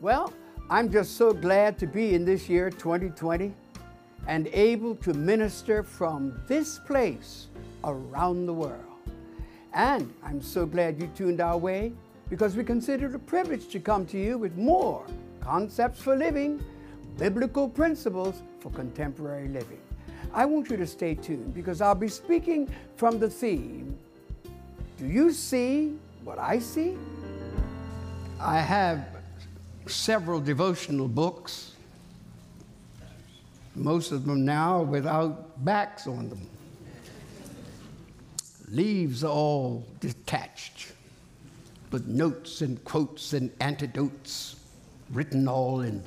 Well, 0.00 0.32
I'm 0.70 0.90
just 0.90 1.18
so 1.18 1.34
glad 1.34 1.78
to 1.80 1.86
be 1.86 2.14
in 2.14 2.24
this 2.24 2.48
year 2.48 2.70
2020 2.70 3.52
and 4.26 4.46
able 4.54 4.94
to 4.96 5.12
minister 5.12 5.82
from 5.82 6.40
this 6.48 6.78
place 6.78 7.48
around 7.84 8.46
the 8.46 8.54
world. 8.54 8.80
And 9.74 10.10
I'm 10.24 10.40
so 10.40 10.64
glad 10.64 10.98
you 10.98 11.06
tuned 11.08 11.42
our 11.42 11.58
way 11.58 11.92
because 12.30 12.56
we 12.56 12.64
consider 12.64 13.08
it 13.08 13.14
a 13.14 13.18
privilege 13.18 13.68
to 13.68 13.78
come 13.78 14.06
to 14.06 14.18
you 14.18 14.38
with 14.38 14.56
more 14.56 15.04
concepts 15.42 16.00
for 16.00 16.16
living, 16.16 16.64
biblical 17.18 17.68
principles 17.68 18.40
for 18.60 18.70
contemporary 18.70 19.48
living. 19.48 19.80
I 20.32 20.46
want 20.46 20.70
you 20.70 20.78
to 20.78 20.86
stay 20.86 21.14
tuned 21.14 21.52
because 21.52 21.82
I'll 21.82 21.94
be 21.94 22.08
speaking 22.08 22.70
from 22.96 23.18
the 23.18 23.28
theme 23.28 23.98
Do 24.96 25.06
you 25.06 25.30
see 25.30 25.98
what 26.24 26.38
I 26.38 26.58
see? 26.58 26.96
I 28.38 28.60
have 28.60 29.19
several 29.90 30.40
devotional 30.40 31.08
books, 31.08 31.72
most 33.74 34.12
of 34.12 34.24
them 34.24 34.44
now 34.44 34.82
without 34.82 35.64
backs 35.64 36.06
on 36.06 36.28
them. 36.28 36.46
Leaves 38.70 39.24
all 39.24 39.86
detached, 40.00 40.92
with 41.90 42.06
notes 42.06 42.60
and 42.60 42.82
quotes 42.84 43.32
and 43.32 43.50
antidotes 43.60 44.56
written 45.10 45.48
all 45.48 45.80
in. 45.80 46.02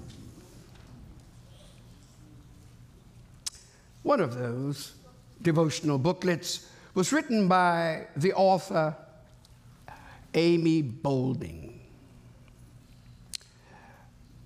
One 4.04 4.20
of 4.20 4.38
those 4.38 4.94
devotional 5.42 5.98
booklets 5.98 6.70
was 6.94 7.12
written 7.12 7.48
by 7.48 8.08
the 8.16 8.34
author 8.34 8.96
Amy 10.34 10.82
Bolding. 10.82 11.63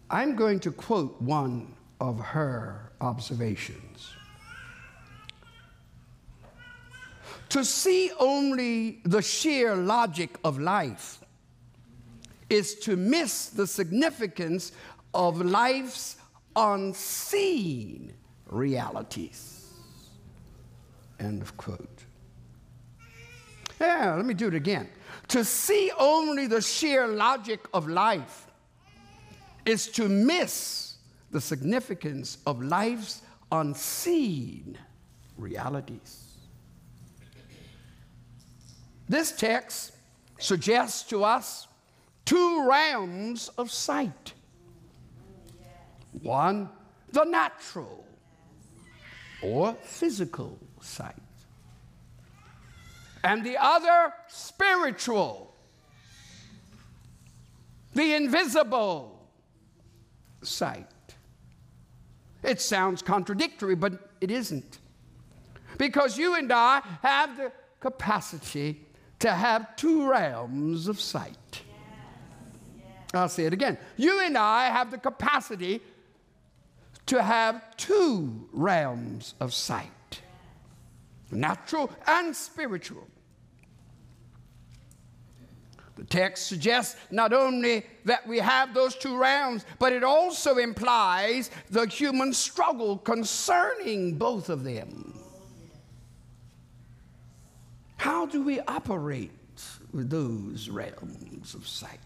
I'm 0.09 0.35
going 0.35 0.59
to 0.61 0.71
quote 0.71 1.21
one 1.21 1.73
of 1.99 2.19
her 2.19 2.91
observations. 3.01 4.13
To 7.49 7.65
see 7.65 8.11
only 8.19 8.99
the 9.03 9.21
sheer 9.21 9.75
logic 9.75 10.37
of 10.43 10.59
life 10.59 11.19
is 12.49 12.75
to 12.79 12.95
miss 12.95 13.47
the 13.47 13.67
significance 13.67 14.71
of 15.13 15.41
life's 15.41 16.17
unseen 16.55 18.13
realities. 18.47 19.71
End 21.19 21.41
of 21.41 21.55
quote. 21.57 22.05
Yeah, 23.79 24.15
let 24.15 24.25
me 24.25 24.33
do 24.33 24.47
it 24.47 24.53
again. 24.53 24.87
To 25.29 25.43
see 25.43 25.91
only 25.99 26.47
the 26.47 26.61
sheer 26.61 27.07
logic 27.07 27.59
of 27.73 27.87
life 27.87 28.46
is 29.67 29.87
to 29.89 30.07
miss 30.07 30.95
the 31.29 31.41
significance 31.41 32.37
of 32.45 32.61
life's 32.61 33.21
unseen 33.51 34.77
realities. 35.37 36.23
This 39.09 39.33
text 39.33 39.91
suggests 40.39 41.03
to 41.09 41.23
us 41.23 41.67
two 42.25 42.67
realms 42.67 43.49
of 43.57 43.69
sight 43.69 44.33
one, 46.23 46.67
the 47.11 47.23
natural 47.25 48.03
or 49.43 49.73
physical 49.83 50.57
sight, 50.81 51.13
and 53.23 53.45
the 53.45 53.55
other, 53.57 54.13
spiritual, 54.27 55.53
the 57.93 58.15
invisible 58.15 59.16
sight. 60.47 60.87
It 62.43 62.61
sounds 62.61 63.01
contradictory, 63.01 63.75
but 63.75 64.11
it 64.21 64.31
isn't. 64.31 64.79
Because 65.77 66.17
you 66.17 66.35
and 66.35 66.51
I 66.51 66.81
have 67.01 67.37
the 67.37 67.51
capacity 67.79 68.81
to 69.19 69.31
have 69.31 69.75
two 69.75 70.09
realms 70.09 70.87
of 70.87 70.99
sight. 70.99 71.61
I'll 73.13 73.29
say 73.29 73.45
it 73.45 73.53
again. 73.53 73.77
You 73.95 74.21
and 74.21 74.37
I 74.37 74.65
have 74.65 74.91
the 74.91 74.97
capacity 74.97 75.81
to 77.07 77.23
have 77.23 77.75
two 77.77 78.47
realms 78.51 79.33
of 79.39 79.53
sight 79.53 79.91
natural 81.29 81.91
and 82.07 82.33
spiritual. 82.33 83.05
The 85.97 86.03
text 86.03 86.45
suggests 86.45 86.95
not 87.09 87.33
only 87.33 87.83
that 88.05 88.25
we 88.27 88.37
have 88.37 88.73
those 88.73 88.95
two 88.95 89.17
realms, 89.17 89.65
but 89.79 89.93
it 89.93 90.03
also 90.03 90.57
implies 90.57 91.49
the 91.71 91.87
human 91.87 92.33
struggle 92.33 92.97
concerning 92.99 94.15
both 94.15 94.49
of 94.49 94.63
them. 94.63 95.19
How 97.97 98.27
do 98.27 98.43
we 98.43 98.59
operate 98.61 99.31
with 99.91 100.11
those 100.11 100.69
realms 100.69 101.55
of 101.55 101.67
sight? 101.67 101.99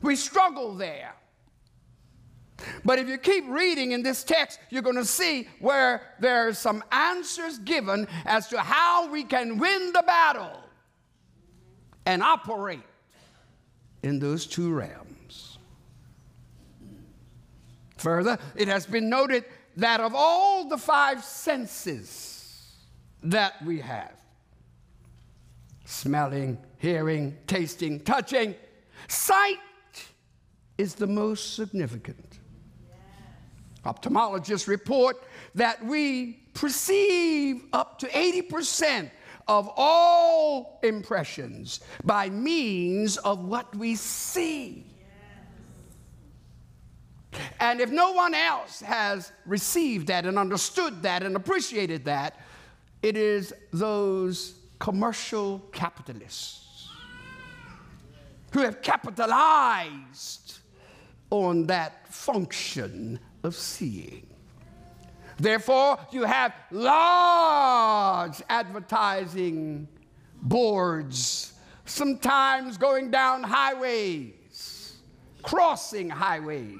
We 0.00 0.16
struggle 0.16 0.74
there. 0.74 1.14
But 2.82 2.98
if 2.98 3.08
you 3.08 3.18
keep 3.18 3.44
reading 3.46 3.92
in 3.92 4.02
this 4.02 4.24
text, 4.24 4.58
you're 4.70 4.80
going 4.80 4.96
to 4.96 5.04
see 5.04 5.48
where 5.60 6.14
there 6.18 6.48
are 6.48 6.54
some 6.54 6.82
answers 6.90 7.58
given 7.58 8.08
as 8.24 8.48
to 8.48 8.58
how 8.58 9.10
we 9.10 9.22
can 9.22 9.58
win 9.58 9.92
the 9.92 10.02
battle 10.06 10.62
and 12.06 12.22
operate 12.22 12.82
in 14.02 14.18
those 14.18 14.46
two 14.46 14.72
realms. 14.72 15.58
Further, 17.98 18.38
it 18.54 18.68
has 18.68 18.86
been 18.86 19.10
noted 19.10 19.44
that 19.76 20.00
of 20.00 20.14
all 20.14 20.68
the 20.68 20.78
five 20.78 21.24
senses 21.24 22.72
that 23.22 23.62
we 23.64 23.80
have 23.80 24.12
smelling, 25.84 26.58
hearing, 26.78 27.36
tasting, 27.46 28.00
touching 28.00 28.54
sight 29.08 29.58
is 30.78 30.94
the 30.94 31.06
most 31.06 31.54
significant. 31.54 32.38
Ophthalmologists 33.84 34.66
report 34.66 35.16
that 35.54 35.84
we 35.84 36.40
perceive 36.54 37.62
up 37.72 37.98
to 38.00 38.08
80% 38.08 39.10
of 39.48 39.70
all 39.76 40.80
impressions 40.82 41.80
by 42.04 42.28
means 42.28 43.16
of 43.18 43.44
what 43.44 43.74
we 43.76 43.94
see. 43.94 44.84
And 47.60 47.80
if 47.80 47.90
no 47.90 48.12
one 48.12 48.34
else 48.34 48.80
has 48.80 49.32
received 49.44 50.08
that 50.08 50.26
and 50.26 50.38
understood 50.38 51.02
that 51.02 51.22
and 51.22 51.36
appreciated 51.36 52.04
that, 52.06 52.40
it 53.02 53.16
is 53.16 53.52
those 53.72 54.54
commercial 54.78 55.60
capitalists 55.72 56.88
who 58.52 58.60
have 58.60 58.80
capitalized 58.82 60.58
on 61.30 61.66
that 61.66 62.08
function 62.08 63.18
of 63.42 63.54
seeing. 63.54 64.26
Therefore, 65.38 65.98
you 66.10 66.24
have 66.24 66.54
large 66.70 68.42
advertising 68.48 69.86
boards, 70.42 71.52
sometimes 71.84 72.78
going 72.78 73.10
down 73.10 73.42
highways, 73.42 74.96
crossing 75.42 76.08
highways. 76.08 76.78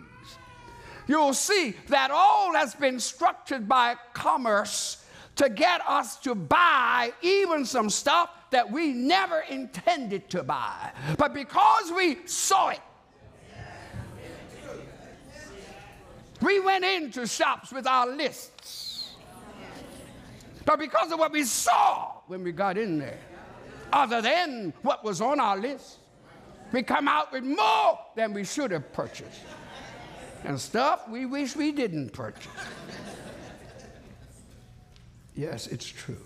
You'll 1.06 1.34
see 1.34 1.75
that 1.89 2.11
all 2.11 2.55
has 2.55 2.75
been 2.75 2.99
structured 2.99 3.69
by 3.69 3.97
commerce 4.12 5.05
to 5.37 5.49
get 5.50 5.87
us 5.87 6.17
to 6.21 6.34
buy 6.34 7.12
even 7.23 7.65
some 7.65 7.91
stuff 7.91 8.31
that 8.50 8.71
we 8.71 8.93
never 8.93 9.41
intended 9.41 10.31
to 10.31 10.43
buy. 10.43 10.93
But 11.19 11.34
because 11.34 11.93
we 11.93 12.26
saw 12.26 12.70
it, 12.70 12.81
We 16.41 16.61
went 16.61 16.85
into 16.85 17.27
shops 17.27 17.73
with 17.73 17.87
our 17.87 18.06
lists. 18.06 19.15
But 20.65 20.79
because 20.79 21.12
of 21.12 21.19
what 21.19 21.33
we 21.33 21.44
saw 21.44 22.12
when 22.27 22.43
we 22.43 22.53
got 22.53 22.77
in 22.77 22.99
there, 22.99 23.21
other 23.93 24.21
than 24.21 24.75
what 24.83 25.05
was 25.05 25.21
on 25.21 25.41
our 25.41 25.56
list, 25.56 25.99
we 26.73 26.83
come 26.83 27.06
out 27.09 27.33
with 27.33 27.44
more 27.44 27.99
than 28.17 28.33
we 28.33 28.44
should 28.44 28.73
have 28.73 28.93
purchased. 28.93 29.41
And 30.44 30.61
stuff 30.61 31.09
we 31.09 31.25
wish 31.25 31.56
we 31.56 31.73
didn't 31.73 32.12
purchase. 32.12 32.49
Yes, 35.35 35.67
it's 35.67 35.87
true. 35.87 36.17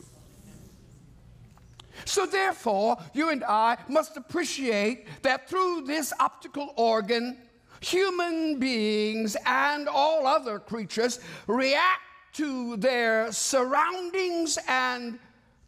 So, 2.05 2.27
therefore, 2.27 2.97
you 3.13 3.31
and 3.31 3.45
I 3.45 3.77
must 3.89 4.17
appreciate 4.17 5.07
that 5.23 5.49
through 5.49 5.83
this 5.87 6.13
optical 6.19 6.73
organ, 6.77 7.37
human 7.81 8.59
beings 8.59 9.37
and 9.47 9.89
all 9.89 10.27
other 10.27 10.59
creatures 10.59 11.21
react 11.47 12.03
to 12.35 12.77
their 12.77 13.33
surroundings 13.33 14.59
and 14.69 15.19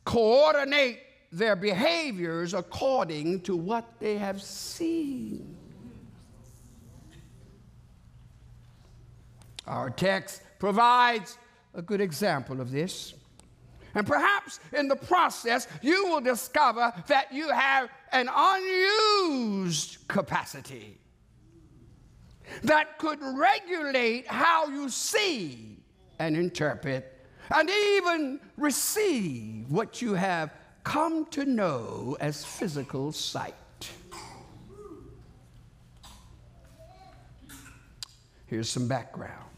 coordinate 0.05 1.00
their 1.32 1.56
behaviors 1.56 2.55
according 2.55 3.41
to 3.41 3.56
what 3.56 3.99
they 3.99 4.19
have 4.19 4.41
seen. 4.43 5.56
Our 9.67 9.91
text 9.91 10.43
provides 10.59 11.38
a 11.75 11.81
good 11.81 12.00
example 12.00 12.61
of 12.61 12.70
this. 12.70 13.14
And 13.94 14.06
perhaps 14.06 14.61
in 14.73 14.88
the 14.88 14.97
process, 14.97 15.69
you 15.82 16.06
will 16.06 16.20
discover 16.20 16.93
that 17.09 17.32
you 17.32 17.50
have 17.50 17.88
an 18.11 18.29
unused 18.35 20.06
capacity 20.09 20.99
that 22.62 22.99
could 22.99 23.19
regulate 23.22 24.26
how 24.26 24.69
you 24.69 24.88
see 24.88 25.78
and 26.19 26.37
interpret 26.37 27.19
and 27.54 27.70
even 27.70 28.40
receive 28.56 29.70
what 29.70 30.00
you 30.00 30.14
have 30.14 30.52
come 30.84 31.26
to 31.26 31.44
know 31.44 32.16
as 32.20 32.44
physical 32.44 33.12
sight. 33.12 33.54
Here's 38.46 38.69
some 38.69 38.87
background. 38.87 39.49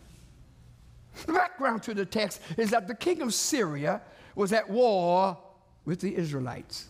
The 1.26 1.32
background 1.32 1.82
to 1.84 1.94
the 1.94 2.04
text 2.04 2.40
is 2.56 2.70
that 2.70 2.86
the 2.86 2.94
king 2.94 3.22
of 3.22 3.34
Syria 3.34 4.00
was 4.34 4.52
at 4.52 4.68
war 4.68 5.36
with 5.84 6.00
the 6.00 6.14
Israelites. 6.14 6.88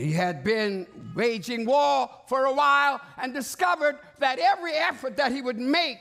He 0.00 0.12
had 0.12 0.42
been 0.42 0.86
waging 1.14 1.66
war 1.66 2.08
for 2.26 2.46
a 2.46 2.52
while 2.54 3.02
and 3.18 3.34
discovered 3.34 3.98
that 4.18 4.38
every 4.38 4.72
effort 4.72 5.18
that 5.18 5.30
he 5.30 5.42
would 5.42 5.58
make 5.58 5.98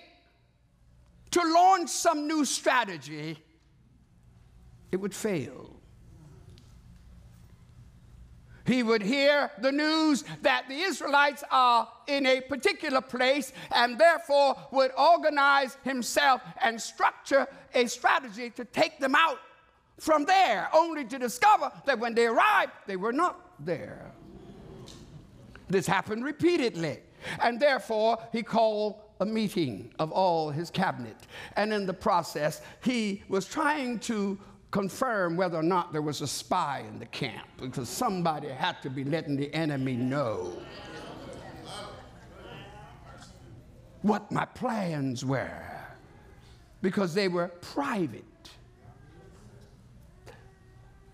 to 1.31 1.41
launch 1.43 1.89
some 1.89 2.25
new 2.25 2.45
strategy, 2.45 3.37
it 4.93 4.95
would 4.95 5.13
fail. 5.13 5.75
He 8.65 8.83
would 8.83 9.01
hear 9.01 9.51
the 9.59 9.71
news 9.71 10.23
that 10.43 10.69
the 10.69 10.79
Israelites 10.79 11.43
are 11.51 11.89
in 12.07 12.25
a 12.25 12.39
particular 12.39 13.01
place 13.01 13.51
and 13.69 13.99
therefore 13.99 14.55
would 14.71 14.91
organize 14.97 15.75
himself 15.83 16.41
and 16.61 16.81
structure 16.81 17.47
a 17.73 17.85
strategy 17.87 18.49
to 18.51 18.63
take 18.63 18.97
them 18.99 19.13
out 19.13 19.39
from 19.99 20.23
there, 20.23 20.69
only 20.71 21.03
to 21.03 21.19
discover 21.19 21.69
that 21.85 21.99
when 21.99 22.15
they 22.15 22.27
arrived, 22.27 22.71
they 22.87 22.95
were 22.95 23.11
not 23.11 23.48
there. 23.65 24.11
This 25.67 25.85
happened 25.85 26.23
repeatedly. 26.23 26.99
And 27.41 27.59
therefore, 27.59 28.17
he 28.31 28.43
called 28.43 28.95
a 29.19 29.25
meeting 29.25 29.93
of 29.99 30.11
all 30.11 30.49
his 30.49 30.69
cabinet. 30.69 31.17
And 31.55 31.73
in 31.73 31.85
the 31.85 31.93
process, 31.93 32.61
he 32.83 33.23
was 33.27 33.45
trying 33.45 33.99
to 33.99 34.39
confirm 34.71 35.35
whether 35.35 35.57
or 35.57 35.63
not 35.63 35.91
there 35.91 36.01
was 36.01 36.21
a 36.21 36.27
spy 36.27 36.83
in 36.87 36.99
the 36.99 37.05
camp 37.07 37.47
because 37.59 37.89
somebody 37.89 38.47
had 38.47 38.81
to 38.83 38.89
be 38.89 39.03
letting 39.03 39.35
the 39.35 39.53
enemy 39.53 39.93
know 39.93 40.53
what 44.01 44.31
my 44.31 44.45
plans 44.45 45.25
were 45.25 45.69
because 46.81 47.13
they 47.13 47.27
were 47.27 47.49
private. 47.61 48.23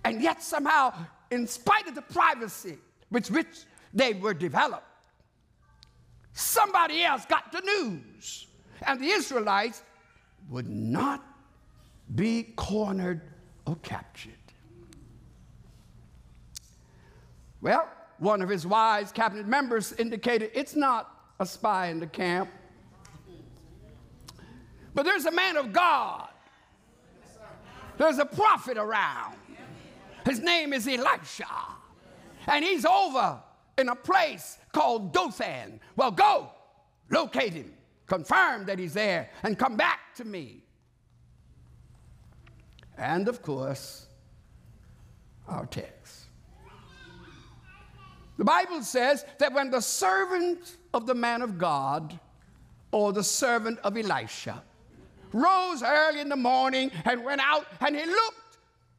And 0.03 0.21
yet, 0.21 0.43
somehow, 0.43 0.93
in 1.35 1.45
spite 1.47 1.87
of 1.87 1.95
the 1.95 2.01
privacy 2.01 2.77
with 3.11 3.29
which 3.29 3.65
they 3.93 4.13
were 4.13 4.33
developed, 4.33 4.87
somebody 6.33 7.03
else 7.03 7.25
got 7.25 7.51
the 7.51 7.61
news. 7.61 8.47
And 8.87 8.99
the 8.99 9.07
Israelites 9.07 9.83
would 10.49 10.69
not 10.69 11.23
be 12.15 12.43
cornered 12.55 13.21
or 13.65 13.75
captured. 13.83 14.33
Well, 17.61 17.89
one 18.19 18.41
of 18.41 18.49
his 18.49 18.65
wise 18.65 19.11
cabinet 19.11 19.47
members 19.47 19.91
indicated 19.93 20.51
it's 20.53 20.75
not 20.75 21.11
a 21.39 21.45
spy 21.45 21.87
in 21.87 21.99
the 21.99 22.07
camp, 22.07 22.49
but 24.93 25.03
there's 25.03 25.25
a 25.25 25.31
man 25.31 25.57
of 25.57 25.73
God, 25.73 26.29
there's 27.97 28.19
a 28.19 28.25
prophet 28.25 28.77
around. 28.77 29.35
His 30.25 30.39
name 30.39 30.73
is 30.73 30.87
Elisha. 30.87 31.45
And 32.47 32.63
he's 32.63 32.85
over 32.85 33.39
in 33.77 33.89
a 33.89 33.95
place 33.95 34.57
called 34.71 35.13
Dothan. 35.13 35.79
Well, 35.95 36.11
go, 36.11 36.49
locate 37.09 37.53
him, 37.53 37.73
confirm 38.07 38.65
that 38.65 38.79
he's 38.79 38.93
there, 38.93 39.29
and 39.43 39.57
come 39.57 39.77
back 39.77 40.15
to 40.15 40.25
me. 40.25 40.63
And 42.97 43.27
of 43.27 43.41
course, 43.41 44.07
our 45.47 45.65
text. 45.65 46.23
The 48.37 48.45
Bible 48.45 48.81
says 48.81 49.25
that 49.39 49.53
when 49.53 49.71
the 49.71 49.81
servant 49.81 50.77
of 50.93 51.05
the 51.05 51.15
man 51.15 51.41
of 51.41 51.57
God, 51.57 52.19
or 52.91 53.11
the 53.13 53.23
servant 53.23 53.79
of 53.79 53.97
Elisha, 53.97 54.63
rose 55.33 55.83
early 55.83 56.21
in 56.21 56.29
the 56.29 56.35
morning 56.35 56.91
and 57.03 57.23
went 57.25 57.41
out 57.41 57.65
and 57.81 57.95
he 57.95 58.05
looked 58.05 58.44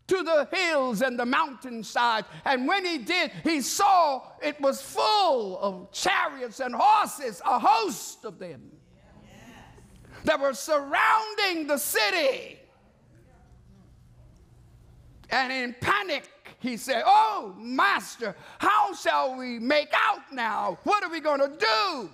to 0.08 0.22
the 0.22 0.48
hills 0.52 1.02
and 1.02 1.18
the 1.18 1.26
mountainside. 1.26 2.24
And 2.44 2.66
when 2.66 2.84
he 2.84 2.98
did, 2.98 3.32
he 3.42 3.60
saw 3.60 4.22
it 4.42 4.60
was 4.60 4.80
full 4.80 5.58
of 5.58 5.92
chariots 5.92 6.60
and 6.60 6.74
horses, 6.74 7.42
a 7.44 7.58
host 7.58 8.24
of 8.24 8.38
them 8.38 8.70
that 10.24 10.40
were 10.40 10.54
surrounding 10.54 11.66
the 11.66 11.78
city. 11.78 12.58
And 15.30 15.52
in 15.52 15.74
panic, 15.80 16.28
he 16.60 16.76
said, 16.76 17.02
Oh, 17.04 17.54
master, 17.58 18.36
how 18.58 18.94
shall 18.94 19.36
we 19.36 19.58
make 19.58 19.92
out 19.94 20.32
now? 20.32 20.78
What 20.84 21.02
are 21.04 21.10
we 21.10 21.20
going 21.20 21.40
to 21.40 21.48
do? 21.48 22.10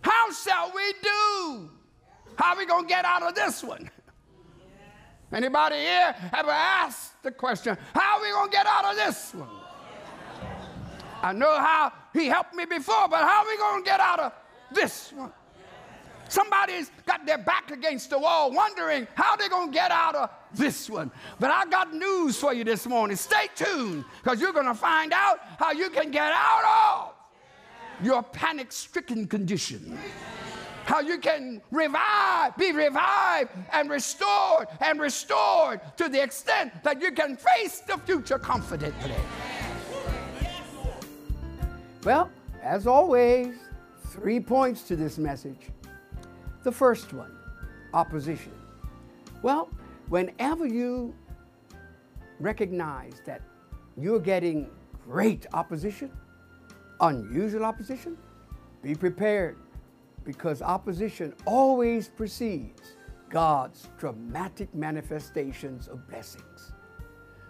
How 0.00 0.30
shall 0.32 0.70
we 0.74 0.92
do? 1.02 1.70
How 2.36 2.54
are 2.54 2.58
we 2.58 2.66
going 2.66 2.84
to 2.84 2.88
get 2.88 3.04
out 3.04 3.22
of 3.22 3.34
this 3.34 3.62
one? 3.62 3.90
Anybody 5.34 5.76
here 5.76 6.14
ever 6.32 6.50
asked 6.50 7.20
the 7.24 7.32
question, 7.32 7.76
how 7.92 8.18
are 8.18 8.22
we 8.22 8.30
going 8.30 8.50
to 8.50 8.56
get 8.56 8.66
out 8.66 8.84
of 8.84 8.96
this 8.96 9.34
one? 9.34 9.48
I 11.22 11.32
know 11.32 11.58
how 11.58 11.92
he 12.12 12.26
helped 12.26 12.54
me 12.54 12.66
before, 12.66 13.08
but 13.10 13.20
how 13.20 13.42
are 13.42 13.48
we 13.48 13.56
going 13.56 13.82
to 13.82 13.90
get 13.90 13.98
out 13.98 14.20
of 14.20 14.32
this 14.70 15.12
one? 15.12 15.32
Somebody's 16.28 16.90
got 17.04 17.26
their 17.26 17.38
back 17.38 17.70
against 17.70 18.10
the 18.10 18.18
wall 18.18 18.52
wondering 18.52 19.08
how 19.14 19.34
they're 19.36 19.48
going 19.48 19.70
to 19.70 19.74
get 19.74 19.90
out 19.90 20.14
of 20.14 20.30
this 20.54 20.88
one. 20.88 21.10
But 21.40 21.50
I 21.50 21.66
got 21.66 21.92
news 21.92 22.36
for 22.36 22.54
you 22.54 22.62
this 22.62 22.86
morning. 22.86 23.16
Stay 23.16 23.48
tuned 23.54 24.04
because 24.22 24.40
you're 24.40 24.52
going 24.52 24.66
to 24.66 24.74
find 24.74 25.12
out 25.12 25.40
how 25.58 25.72
you 25.72 25.90
can 25.90 26.10
get 26.10 26.32
out 26.32 26.64
of 27.98 28.04
your 28.04 28.22
panic 28.22 28.72
stricken 28.72 29.26
condition 29.26 29.98
how 30.84 31.00
you 31.00 31.18
can 31.18 31.60
revive, 31.70 32.56
be 32.56 32.72
revived 32.72 33.50
and 33.72 33.90
restored 33.90 34.68
and 34.80 35.00
restored 35.00 35.80
to 35.96 36.08
the 36.08 36.22
extent 36.22 36.72
that 36.82 37.00
you 37.00 37.12
can 37.12 37.36
face 37.36 37.80
the 37.80 37.98
future 37.98 38.38
confidently. 38.38 39.12
Well, 42.04 42.30
as 42.62 42.86
always, 42.86 43.54
three 44.08 44.40
points 44.40 44.82
to 44.82 44.96
this 44.96 45.18
message. 45.18 45.68
The 46.62 46.72
first 46.72 47.12
one 47.12 47.34
opposition. 47.92 48.52
Well, 49.42 49.68
whenever 50.08 50.66
you 50.66 51.14
recognize 52.40 53.22
that 53.26 53.42
you're 53.96 54.20
getting 54.20 54.70
great 55.04 55.46
opposition, 55.52 56.10
unusual 57.00 57.64
opposition, 57.64 58.16
be 58.82 58.94
prepared 58.94 59.56
because 60.24 60.62
opposition 60.62 61.34
always 61.46 62.08
precedes 62.08 62.96
God's 63.28 63.88
dramatic 63.98 64.74
manifestations 64.74 65.88
of 65.88 66.06
blessings. 66.08 66.72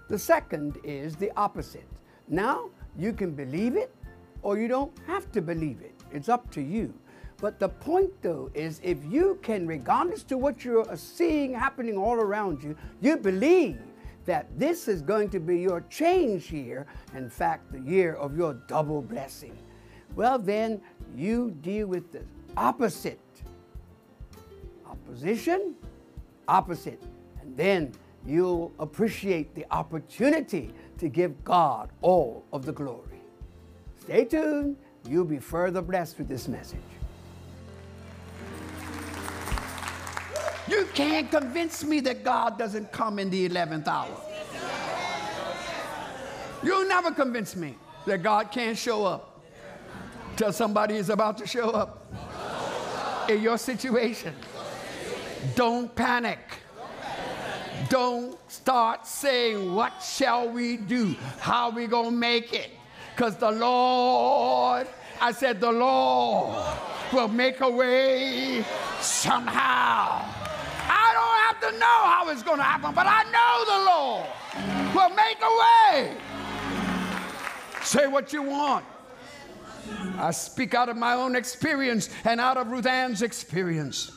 The 0.09 0.19
second 0.19 0.79
is 0.85 1.17
the 1.17 1.31
opposite. 1.37 1.89
Now, 2.29 2.71
you 2.99 3.13
can 3.13 3.33
believe 3.33 3.77
it 3.77 3.95
or 4.43 4.59
you 4.59 4.69
don't 4.69 4.93
have 5.07 5.31
to 5.33 5.43
believe 5.43 5.81
it. 5.81 5.95
It's 6.13 6.29
up 6.29 6.51
to 6.53 6.61
you. 6.61 6.93
But 7.41 7.59
the 7.59 7.69
point, 7.69 8.11
though, 8.23 8.51
is 8.55 8.81
if 8.83 8.99
you 9.05 9.39
can, 9.43 9.67
regardless 9.67 10.23
to 10.25 10.39
what 10.39 10.65
you're 10.65 10.87
seeing 10.97 11.53
happening 11.53 11.97
all 11.97 12.15
around 12.15 12.63
you, 12.63 12.77
you 13.01 13.17
believe 13.17 13.79
that 14.25 14.59
this 14.59 14.89
is 14.89 15.03
going 15.03 15.29
to 15.31 15.41
be 15.41 15.61
your 15.61 15.83
change 15.91 16.51
year, 16.51 16.87
in 17.15 17.29
fact, 17.29 17.71
the 17.73 17.81
year 17.81 18.15
of 18.15 18.37
your 18.37 18.55
double 18.69 19.03
blessing. 19.03 19.59
Well, 20.17 20.39
then 20.39 20.81
you 21.15 21.51
deal 21.61 21.89
with 21.89 22.13
the 22.13 22.23
opposite. 22.57 23.21
Opposition, 24.87 25.75
opposite. 26.49 27.03
And 27.41 27.57
then 27.57 27.93
you'll 28.27 28.73
appreciate 28.79 29.55
the 29.55 29.67
opportunity 29.71 30.73
to 30.99 31.09
give 31.09 31.43
God 31.45 31.91
all 32.01 32.45
of 32.53 32.65
the 32.65 32.73
glory. 32.73 33.21
Stay 34.01 34.25
tuned. 34.25 34.77
You'll 35.09 35.25
be 35.25 35.39
further 35.39 35.83
blessed 35.83 36.19
with 36.19 36.29
this 36.29 36.49
message. 36.49 36.79
You 40.67 40.89
can't 40.95 41.31
convince 41.31 41.85
me 41.85 42.01
that 42.01 42.25
God 42.25 42.59
doesn't 42.59 42.91
come 42.91 43.19
in 43.19 43.29
the 43.29 43.49
11th 43.49 43.87
hour. 43.87 44.17
You'll 46.63 46.89
never 46.89 47.11
convince 47.11 47.55
me 47.55 47.77
that 48.07 48.23
God 48.23 48.51
can't 48.51 48.77
show 48.77 49.05
up. 49.05 49.43
Tell 50.37 50.53
somebody 50.53 50.97
is 50.97 51.11
about 51.11 51.37
to 51.39 51.47
show 51.47 51.71
up 51.71 52.05
in 53.29 53.43
your 53.43 53.59
situation. 53.59 54.35
Don't 55.55 55.95
panic. 55.95 56.39
Don't 57.89 58.39
start 58.51 59.07
saying, 59.07 59.75
What 59.75 60.03
shall 60.03 60.49
we 60.49 60.77
do? 60.77 61.15
How 61.39 61.71
we 61.71 61.87
going 61.87 62.11
to 62.11 62.17
make 62.17 62.53
it? 62.53 62.71
Because 63.15 63.37
the 63.37 63.51
Lord, 63.51 64.89
I 65.21 65.33
said, 65.33 65.61
the 65.61 65.71
Lord 65.71 66.67
will 67.13 67.29
make 67.29 67.61
a 67.61 67.71
way 67.71 68.65
somehow. 69.01 70.25
I 70.87 71.13
don't 71.13 71.63
have 71.63 71.73
to 71.73 71.79
know 71.79 71.87
how 71.87 72.29
it's 72.31 72.43
going 72.43 72.59
to 72.59 72.65
happen, 72.65 72.93
but 72.95 73.07
I 73.07 73.23
know 73.31 73.65
the 73.65 73.85
Lord 73.85 74.95
will 74.95 75.15
make 75.15 75.39
a 75.41 75.53
way. 75.63 76.17
Say 77.83 78.07
what 78.07 78.33
you 78.33 78.43
want. 78.43 78.85
I 80.19 80.31
speak 80.31 80.75
out 80.75 80.89
of 80.89 80.97
my 80.97 81.15
own 81.15 81.37
experience 81.37 82.09
and 82.25 82.41
out 82.41 82.57
of 82.57 82.69
Ruth 82.69 82.87
Ann's 82.87 83.23
experience. 83.23 84.11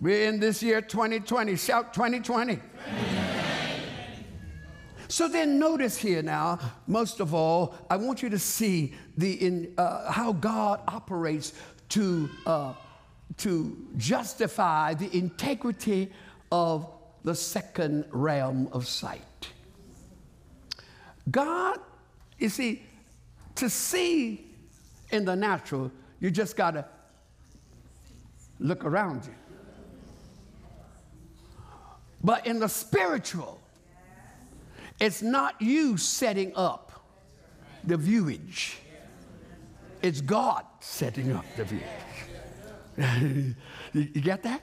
We're 0.00 0.28
in 0.28 0.40
this 0.40 0.62
year 0.62 0.80
2020. 0.80 1.56
Shout 1.56 1.94
2020. 1.94 2.58
So 5.08 5.28
then, 5.28 5.58
notice 5.58 5.98
here 5.98 6.22
now, 6.22 6.58
most 6.86 7.20
of 7.20 7.34
all, 7.34 7.74
I 7.90 7.98
want 7.98 8.22
you 8.22 8.30
to 8.30 8.38
see 8.38 8.94
the 9.18 9.32
in, 9.34 9.74
uh, 9.76 10.10
how 10.10 10.32
God 10.32 10.80
operates 10.88 11.52
to, 11.90 12.30
uh, 12.46 12.72
to 13.36 13.76
justify 13.98 14.94
the 14.94 15.14
integrity 15.14 16.10
of 16.50 16.90
the 17.24 17.34
second 17.34 18.06
realm 18.10 18.68
of 18.72 18.88
sight. 18.88 19.48
God, 21.30 21.78
you 22.38 22.48
see, 22.48 22.82
to 23.56 23.68
see 23.68 24.51
in 25.12 25.24
the 25.24 25.36
natural, 25.36 25.92
you 26.20 26.30
just 26.30 26.56
got 26.56 26.72
to 26.72 26.84
look 28.58 28.84
around 28.84 29.24
you. 29.26 29.34
But 32.24 32.46
in 32.46 32.60
the 32.60 32.68
spiritual, 32.68 33.60
it's 35.00 35.22
not 35.22 35.60
you 35.60 35.96
setting 35.96 36.52
up 36.54 36.92
the 37.84 37.96
viewage, 37.96 38.78
it's 40.00 40.20
God 40.20 40.64
setting 40.80 41.32
up 41.32 41.44
the 41.56 41.64
viewage. 41.64 41.84
you 43.92 44.20
get 44.20 44.42
that? 44.42 44.62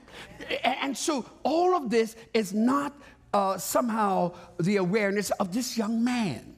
And 0.64 0.98
so 0.98 1.26
all 1.44 1.76
of 1.76 1.90
this 1.90 2.16
is 2.34 2.54
not 2.54 2.94
uh, 3.34 3.58
somehow 3.58 4.34
the 4.60 4.78
awareness 4.78 5.32
of 5.32 5.54
this 5.54 5.78
young 5.78 6.04
man. 6.04 6.56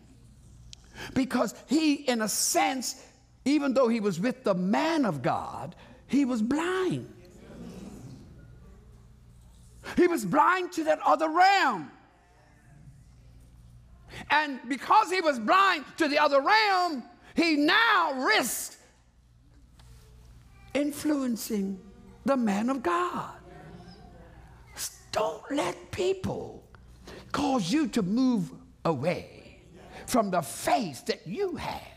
Because 1.13 1.55
he, 1.67 1.93
in 1.93 2.21
a 2.21 2.27
sense, 2.27 3.03
even 3.45 3.73
though 3.73 3.87
he 3.87 3.99
was 3.99 4.19
with 4.19 4.43
the 4.43 4.53
man 4.53 5.05
of 5.05 5.21
God, 5.21 5.75
he 6.07 6.25
was 6.25 6.41
blind. 6.41 7.11
He 9.97 10.07
was 10.07 10.25
blind 10.25 10.71
to 10.73 10.83
that 10.85 10.99
other 11.05 11.29
realm. 11.29 11.91
And 14.29 14.59
because 14.67 15.09
he 15.09 15.21
was 15.21 15.39
blind 15.39 15.85
to 15.97 16.07
the 16.07 16.19
other 16.19 16.41
realm, 16.41 17.03
he 17.35 17.55
now 17.55 18.25
risks 18.25 18.77
influencing 20.73 21.79
the 22.25 22.37
man 22.37 22.69
of 22.69 22.83
God. 22.83 23.31
Don't 25.11 25.43
let 25.51 25.91
people 25.91 26.63
cause 27.31 27.71
you 27.71 27.87
to 27.89 28.01
move 28.01 28.51
away 28.85 29.59
from 30.07 30.31
the 30.31 30.41
faith 30.41 31.05
that 31.05 31.27
you 31.27 31.55
have. 31.57 31.90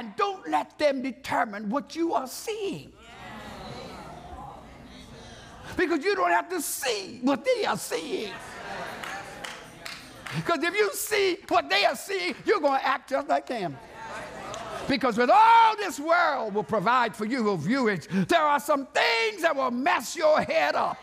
And 0.00 0.16
don't 0.16 0.48
let 0.48 0.78
them 0.78 1.02
determine 1.02 1.68
what 1.68 1.94
you 1.94 2.14
are 2.14 2.26
seeing. 2.26 2.90
Because 5.76 6.02
you 6.02 6.16
don't 6.16 6.30
have 6.30 6.48
to 6.48 6.62
see 6.62 7.20
what 7.20 7.44
they 7.44 7.66
are 7.66 7.76
seeing. 7.76 8.32
Because 10.34 10.62
if 10.62 10.74
you 10.74 10.90
see 10.94 11.36
what 11.48 11.68
they 11.68 11.84
are 11.84 11.94
seeing, 11.94 12.34
you're 12.46 12.60
going 12.60 12.80
to 12.80 12.86
act 12.86 13.10
just 13.10 13.28
like 13.28 13.46
them. 13.46 13.76
Because 14.88 15.18
with 15.18 15.28
all 15.30 15.76
this 15.76 16.00
world 16.00 16.54
will 16.54 16.64
provide 16.64 17.14
for 17.14 17.26
you 17.26 17.50
of 17.50 17.60
viewage, 17.60 18.08
there 18.08 18.40
are 18.40 18.58
some 18.58 18.86
things 18.86 19.42
that 19.42 19.54
will 19.54 19.70
mess 19.70 20.16
your 20.16 20.40
head 20.40 20.76
up. 20.76 20.96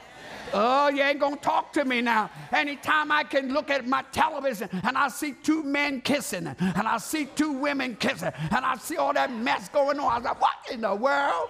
Oh, 0.54 0.90
you 0.90 1.02
ain't 1.02 1.20
gonna 1.20 1.36
talk 1.38 1.74
to 1.74 1.86
me 1.86 2.02
now. 2.02 2.30
Anytime 2.52 3.12
I 3.12 3.24
can 3.24 3.54
look 3.54 3.70
at 3.70 3.88
my 3.88 4.04
television 4.12 4.70
and 4.84 4.98
I 4.98 5.10
see 5.10 5.34
two 5.34 5.64
men 5.64 6.02
kissing, 6.02 6.48
and 6.48 6.88
I 6.88 6.98
see 6.98 7.26
two 7.26 7.52
women 7.52 7.96
kissing, 7.96 8.32
and 8.52 8.66
I 8.66 8.76
see 8.78 8.98
all 8.98 9.14
that 9.14 9.32
mess 9.32 9.70
going 9.70 10.00
on, 10.00 10.12
I 10.12 10.16
was 10.16 10.26
like, 10.26 10.42
what 10.42 10.56
in 10.72 10.82
the 10.82 10.96
world 10.96 11.50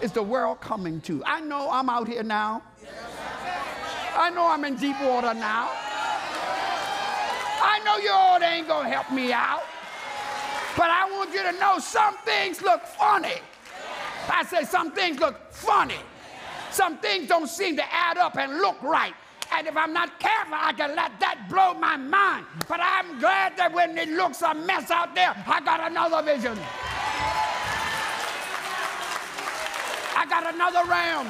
is 0.00 0.12
the 0.12 0.22
world 0.22 0.60
coming 0.60 1.00
to? 1.02 1.22
I 1.24 1.40
know 1.40 1.70
I'm 1.70 1.88
out 1.88 2.08
here 2.08 2.22
now. 2.22 2.62
I 4.16 4.30
know 4.30 4.48
I'm 4.48 4.64
in 4.64 4.76
deep 4.76 5.00
water 5.00 5.34
now. 5.34 5.70
I 7.60 7.80
know 7.84 7.98
you 7.98 8.10
all 8.10 8.42
ain't 8.42 8.66
gonna 8.66 8.88
help 8.88 9.12
me 9.12 9.32
out. 9.32 9.62
But 10.76 10.90
I 10.90 11.10
want 11.10 11.32
you 11.32 11.42
to 11.42 11.52
know 11.58 11.78
some 11.78 12.16
things 12.18 12.62
look 12.62 12.82
funny. 12.84 13.34
I 14.28 14.44
say 14.44 14.64
some 14.64 14.92
things 14.92 15.18
look 15.18 15.52
funny. 15.52 15.98
Some 16.78 16.98
things 16.98 17.26
don't 17.26 17.48
seem 17.48 17.74
to 17.74 17.82
add 17.92 18.18
up 18.18 18.36
and 18.36 18.58
look 18.58 18.80
right. 18.84 19.12
And 19.52 19.66
if 19.66 19.76
I'm 19.76 19.92
not 19.92 20.20
careful, 20.20 20.54
I 20.54 20.72
can 20.72 20.94
let 20.94 21.18
that 21.18 21.48
blow 21.50 21.74
my 21.74 21.96
mind. 21.96 22.46
But 22.68 22.78
I'm 22.80 23.18
glad 23.18 23.56
that 23.56 23.72
when 23.72 23.98
it 23.98 24.10
looks 24.10 24.42
a 24.42 24.54
mess 24.54 24.88
out 24.92 25.12
there, 25.12 25.34
I 25.44 25.60
got 25.60 25.90
another 25.90 26.22
vision. 26.22 26.56
I 30.16 30.24
got 30.30 30.54
another 30.54 30.88
realm. 30.88 31.26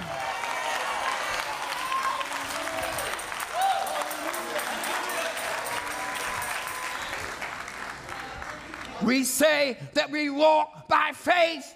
We 9.02 9.24
say 9.24 9.78
that 9.94 10.10
we 10.10 10.28
walk 10.28 10.88
by 10.88 11.12
faith 11.14 11.74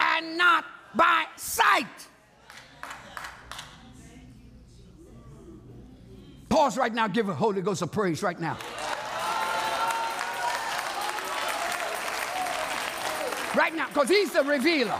and 0.00 0.36
not 0.36 0.66
by 0.94 1.24
sight. 1.36 2.08
Pause 6.56 6.78
right 6.78 6.94
now, 6.94 7.06
give 7.06 7.28
a 7.28 7.34
Holy 7.34 7.60
Ghost 7.60 7.82
a 7.82 7.86
praise 7.86 8.22
right 8.22 8.40
now. 8.40 8.56
Right 13.54 13.74
now, 13.74 13.88
because 13.88 14.08
He's 14.08 14.32
the 14.32 14.42
revealer. 14.42 14.98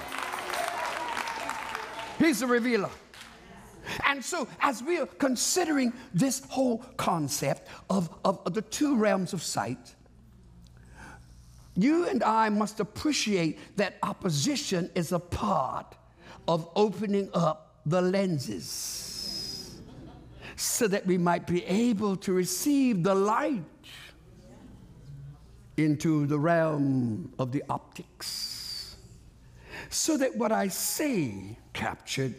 He's 2.18 2.40
the 2.40 2.46
revealer. 2.46 2.90
And 4.04 4.22
so, 4.22 4.46
as 4.60 4.82
we 4.82 4.98
are 4.98 5.06
considering 5.06 5.94
this 6.12 6.42
whole 6.50 6.84
concept 6.98 7.68
of, 7.88 8.10
of, 8.22 8.38
of 8.44 8.52
the 8.52 8.60
two 8.60 8.94
realms 8.94 9.32
of 9.32 9.42
sight, 9.42 9.94
you 11.75 12.06
and 12.06 12.22
I 12.22 12.50
must 12.50 12.80
appreciate 12.80 13.58
that 13.78 13.94
opposition 14.02 14.90
is 14.94 15.10
a 15.12 15.18
part 15.18 15.94
of 16.48 16.68
opening 16.76 17.30
up 17.32 17.80
the 17.86 18.02
lenses 18.02 19.15
so 20.56 20.88
that 20.88 21.06
we 21.06 21.18
might 21.18 21.46
be 21.46 21.64
able 21.66 22.16
to 22.16 22.32
receive 22.32 23.02
the 23.02 23.14
light 23.14 23.62
into 25.76 26.26
the 26.26 26.38
realm 26.38 27.32
of 27.38 27.52
the 27.52 27.62
optics. 27.68 28.96
So 29.90 30.16
that 30.16 30.34
what 30.34 30.52
I 30.52 30.68
see 30.68 31.58
captured, 31.75 32.34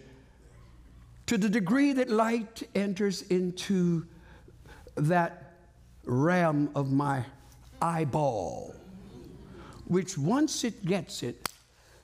to 1.28 1.38
the 1.38 1.48
degree 1.48 1.94
that 1.94 2.10
light 2.10 2.64
enters 2.74 3.22
into 3.24 4.08
that 4.96 5.54
realm 6.06 6.72
of 6.74 6.92
my 6.92 7.24
eyeball, 7.82 8.74
which 9.86 10.18
once 10.18 10.64
it 10.64 10.86
gets 10.86 11.22
it, 11.22 11.50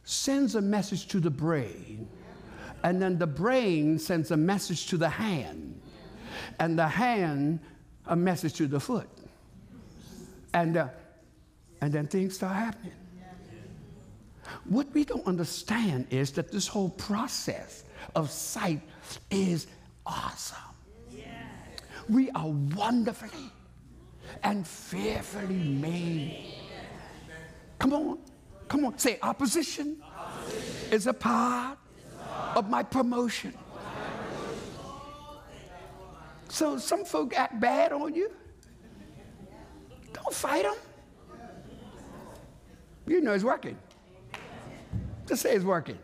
sends 0.04 0.56
a 0.56 0.62
message 0.62 1.08
to 1.08 1.20
the 1.20 1.32
brain. 1.32 2.08
And 2.84 3.02
then 3.02 3.18
the 3.18 3.28
brain 3.28 3.98
sends 3.98 4.32
a 4.32 4.38
message 4.38 4.88
to 4.88 4.98
the 4.98 5.10
hand. 5.10 5.80
And 6.60 6.78
the 6.78 6.88
hand, 6.88 7.60
a 8.06 8.16
message 8.16 8.54
to 8.56 8.68
the 8.68 8.80
foot. 8.80 9.10
And, 10.54 10.78
uh, 10.78 10.88
and 11.82 11.92
then 11.92 12.08
things 12.08 12.36
start 12.36 12.56
happening. 12.56 12.94
What 14.66 14.94
we 14.94 15.04
don't 15.04 15.26
understand 15.26 16.08
is 16.10 16.32
that 16.34 16.52
this 16.52 16.68
whole 16.68 16.90
process 16.90 17.84
of 18.16 18.30
sight 18.30 18.82
is 19.32 19.68
awesome. 20.06 20.58
We 22.10 22.30
are 22.32 22.50
wonderfully 22.50 23.50
and 24.44 24.68
fearfully 24.68 25.56
made. 25.56 26.56
Come 27.80 27.94
on. 27.94 28.20
Come 28.68 28.86
on. 28.86 28.98
Say 28.98 29.20
opposition, 29.22 30.02
opposition. 30.04 30.94
is 30.94 31.08
a 31.08 31.14
part, 31.14 31.78
of 32.56 32.70
my 32.70 32.84
promotion. 32.84 33.54
So 36.54 36.78
some 36.78 37.04
folk 37.04 37.36
act 37.36 37.60
bad 37.60 37.92
on 37.92 38.14
you. 38.14 38.30
Don't 40.14 40.32
fight 40.32 40.66
them. 40.66 40.76
You 43.08 43.22
know 43.22 43.34
it's 43.34 43.44
working. 43.44 43.76
Just 45.26 45.42
say 45.42 45.56
it's 45.56 45.66
working. 45.66 45.98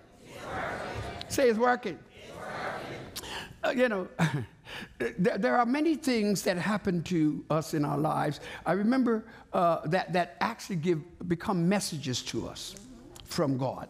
Say 1.27 1.49
it's 1.49 1.59
working. 1.59 1.99
It's 2.15 2.31
working. 2.35 3.29
Uh, 3.63 3.69
you 3.69 3.89
know, 3.89 4.07
there, 5.19 5.37
there, 5.37 5.55
are 5.55 5.67
many 5.67 5.93
things 5.93 6.41
that 6.41 6.57
happen 6.57 7.03
to 7.03 7.45
us 7.51 7.75
in 7.75 7.85
our 7.85 7.99
lives. 7.99 8.39
I 8.65 8.71
remember 8.71 9.25
uh, 9.53 9.81
that, 9.85 10.13
that 10.13 10.35
actually 10.41 10.77
give, 10.77 10.99
become 11.27 11.69
messages 11.69 12.23
to 12.23 12.47
us 12.47 12.75
from 13.23 13.55
God. 13.55 13.87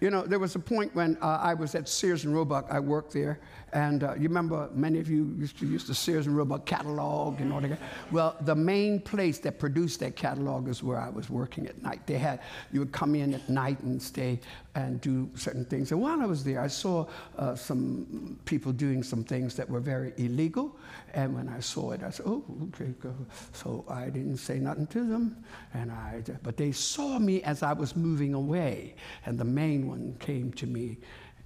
You 0.00 0.10
know, 0.10 0.22
there 0.22 0.38
was 0.38 0.54
a 0.54 0.58
point 0.58 0.94
when 0.94 1.16
uh, 1.20 1.38
I 1.40 1.54
was 1.54 1.74
at 1.74 1.88
Sears 1.88 2.24
and 2.24 2.34
Roebuck. 2.34 2.66
I 2.70 2.78
worked 2.78 3.12
there, 3.12 3.40
and 3.72 4.04
uh, 4.04 4.14
you 4.14 4.28
remember 4.28 4.68
many 4.72 4.98
of 4.98 5.08
you 5.10 5.34
used 5.38 5.58
to 5.58 5.66
use 5.66 5.84
the 5.84 5.94
Sears 5.94 6.26
and 6.26 6.36
Roebuck 6.36 6.64
catalog 6.64 7.40
and 7.40 7.52
all 7.52 7.60
that. 7.60 7.78
Well, 8.10 8.36
the 8.40 8.54
main 8.54 9.00
place 9.00 9.38
that 9.40 9.58
produced 9.58 10.00
that 10.00 10.16
catalog 10.16 10.68
is 10.68 10.82
where 10.82 10.98
I 10.98 11.10
was 11.10 11.28
working 11.28 11.66
at 11.66 11.82
night. 11.82 12.06
They 12.06 12.18
had 12.18 12.40
you 12.72 12.80
would 12.80 12.92
come 12.92 13.14
in 13.14 13.34
at 13.34 13.48
night 13.48 13.80
and 13.80 14.00
stay 14.00 14.40
and 14.74 15.00
do 15.00 15.28
certain 15.34 15.64
things. 15.64 15.92
And 15.92 16.00
while 16.00 16.20
I 16.20 16.26
was 16.26 16.44
there, 16.44 16.60
I 16.60 16.68
saw 16.68 17.06
uh, 17.36 17.54
some 17.54 18.38
people 18.44 18.72
doing 18.72 19.02
some 19.02 19.24
things 19.24 19.54
that 19.56 19.68
were 19.68 19.80
very 19.80 20.12
illegal. 20.16 20.76
And 21.14 21.34
when 21.34 21.48
I 21.48 21.60
saw 21.60 21.92
it, 21.92 22.02
I 22.02 22.10
said, 22.10 22.26
"Oh, 22.26 22.44
okay." 22.68 22.94
Go. 23.00 23.14
So 23.52 23.84
I 23.88 24.06
didn't 24.06 24.38
say 24.38 24.58
nothing 24.58 24.86
to 24.88 25.04
them, 25.04 25.44
and 25.74 25.90
I. 25.90 26.22
But 26.42 26.56
they 26.56 26.72
saw 26.72 27.18
me 27.18 27.42
as 27.42 27.62
I 27.62 27.72
was 27.72 27.96
moving 27.96 28.34
away, 28.34 28.94
and 29.26 29.38
the 29.38 29.44
main 29.44 29.88
one 29.88 30.16
came 30.20 30.52
to 30.54 30.66
me 30.66 30.98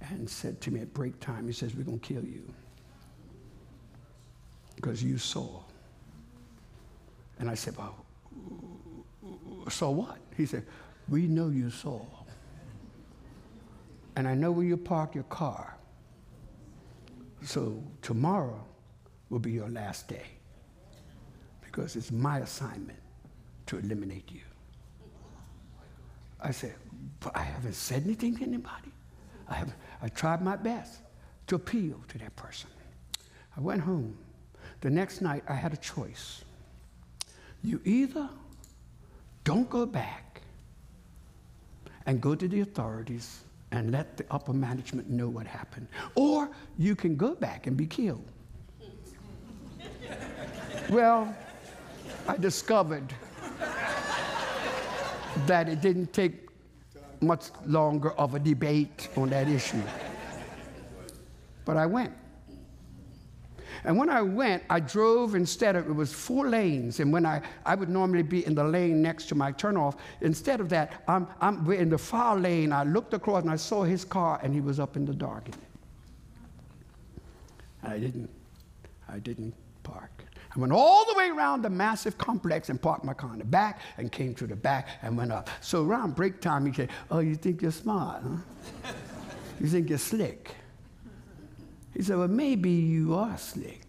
and 0.09 0.29
said 0.29 0.59
to 0.61 0.71
me 0.71 0.81
at 0.81 0.93
break 0.93 1.19
time, 1.19 1.47
he 1.47 1.53
says, 1.53 1.75
We're 1.75 1.83
going 1.83 1.99
to 1.99 2.07
kill 2.07 2.23
you 2.23 2.43
because 4.75 5.03
you 5.03 5.17
saw. 5.17 5.61
And 7.39 7.49
I 7.49 7.55
said, 7.55 7.75
Well, 7.77 8.05
so 9.69 9.89
what? 9.89 10.17
He 10.35 10.45
said, 10.45 10.65
We 11.07 11.27
know 11.27 11.49
you 11.49 11.69
saw. 11.69 12.01
And 14.15 14.27
I 14.27 14.35
know 14.35 14.51
where 14.51 14.65
you 14.65 14.77
park 14.77 15.15
your 15.15 15.23
car. 15.25 15.75
So 17.41 17.83
tomorrow 18.01 18.63
will 19.29 19.39
be 19.39 19.51
your 19.51 19.69
last 19.69 20.07
day 20.07 20.27
because 21.65 21.95
it's 21.95 22.11
my 22.11 22.39
assignment 22.39 22.99
to 23.65 23.77
eliminate 23.79 24.31
you. 24.31 24.41
I 26.39 26.51
said, 26.51 26.75
But 27.19 27.35
I 27.35 27.41
haven't 27.41 27.73
said 27.75 28.03
anything 28.03 28.37
to 28.37 28.43
anybody. 28.43 28.92
I, 29.53 29.57
have, 29.57 29.73
I 30.01 30.07
tried 30.09 30.41
my 30.41 30.55
best 30.55 30.99
to 31.47 31.55
appeal 31.55 32.01
to 32.07 32.17
that 32.17 32.35
person. 32.35 32.69
I 33.55 33.61
went 33.61 33.81
home. 33.81 34.17
The 34.81 34.89
next 34.89 35.21
night, 35.21 35.43
I 35.47 35.53
had 35.53 35.73
a 35.73 35.77
choice. 35.77 36.43
You 37.63 37.79
either 37.85 38.27
don't 39.43 39.69
go 39.69 39.85
back 39.85 40.41
and 42.07 42.19
go 42.19 42.33
to 42.33 42.47
the 42.47 42.61
authorities 42.61 43.41
and 43.71 43.91
let 43.91 44.17
the 44.17 44.25
upper 44.31 44.53
management 44.53 45.09
know 45.09 45.29
what 45.29 45.45
happened, 45.45 45.87
or 46.15 46.49
you 46.77 46.95
can 46.95 47.15
go 47.15 47.35
back 47.35 47.67
and 47.67 47.77
be 47.77 47.85
killed. 47.85 48.25
well, 50.89 51.35
I 52.27 52.37
discovered 52.37 53.13
that 55.45 55.69
it 55.69 55.81
didn't 55.81 56.11
take 56.11 56.43
much 57.23 57.45
longer 57.65 58.11
of 58.11 58.35
a 58.35 58.39
debate 58.39 59.09
on 59.15 59.29
that 59.29 59.47
issue. 59.47 59.81
But 61.65 61.77
I 61.77 61.85
went. 61.85 62.13
And 63.85 63.97
when 63.97 64.09
I 64.09 64.21
went, 64.21 64.63
I 64.69 64.79
drove 64.79 65.35
instead 65.35 65.75
of, 65.75 65.89
it 65.89 65.93
was 65.93 66.13
four 66.13 66.47
lanes. 66.47 66.99
And 66.99 67.11
when 67.11 67.25
I, 67.25 67.41
I 67.65 67.75
would 67.75 67.89
normally 67.89 68.23
be 68.23 68.45
in 68.45 68.55
the 68.55 68.63
lane 68.63 69.01
next 69.01 69.25
to 69.27 69.35
my 69.35 69.51
turnoff, 69.51 69.97
instead 70.21 70.61
of 70.61 70.69
that, 70.69 71.03
I'm, 71.07 71.27
I'm 71.41 71.69
in 71.71 71.89
the 71.89 71.97
far 71.97 72.37
lane. 72.37 72.71
I 72.71 72.83
looked 72.83 73.13
across 73.13 73.41
and 73.41 73.51
I 73.51 73.57
saw 73.57 73.83
his 73.83 74.05
car 74.05 74.39
and 74.41 74.53
he 74.53 74.61
was 74.61 74.79
up 74.79 74.95
in 74.95 75.05
the 75.05 75.13
dark. 75.13 75.49
I 77.83 77.97
didn't, 77.97 78.29
I 79.09 79.19
didn't 79.19 79.53
park. 79.83 80.23
I 80.55 80.59
went 80.59 80.71
all 80.71 81.05
the 81.05 81.17
way 81.17 81.29
around 81.29 81.63
the 81.63 81.69
massive 81.69 82.17
complex 82.17 82.69
and 82.69 82.79
parked 82.79 83.03
my 83.03 83.13
car 83.13 83.33
in 83.33 83.39
the 83.39 83.45
back 83.45 83.79
and 83.97 84.11
came 84.11 84.35
to 84.35 84.45
the 84.45 84.55
back 84.55 84.87
and 85.01 85.17
went 85.17 85.31
up. 85.31 85.49
So 85.61 85.83
around 85.83 86.15
break 86.15 86.41
time, 86.41 86.65
he 86.65 86.73
said, 86.73 86.89
Oh, 87.09 87.19
you 87.19 87.35
think 87.35 87.61
you're 87.61 87.71
smart, 87.71 88.21
huh? 88.23 88.91
you 89.59 89.67
think 89.67 89.89
you're 89.89 89.97
slick. 89.97 90.55
He 91.95 92.03
said, 92.03 92.17
Well, 92.17 92.27
maybe 92.27 92.69
you 92.69 93.15
are 93.15 93.37
slick. 93.37 93.81